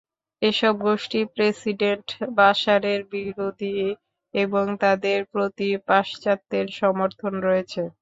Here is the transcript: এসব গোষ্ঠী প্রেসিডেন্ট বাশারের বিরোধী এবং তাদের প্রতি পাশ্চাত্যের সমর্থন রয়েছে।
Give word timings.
এসব 0.41 0.73
গোষ্ঠী 0.85 1.19
প্রেসিডেন্ট 1.33 2.07
বাশারের 2.37 3.01
বিরোধী 3.11 3.75
এবং 4.33 4.65
তাদের 4.83 5.19
প্রতি 5.31 5.67
পাশ্চাত্যের 5.87 6.67
সমর্থন 6.79 7.33
রয়েছে। 7.47 7.81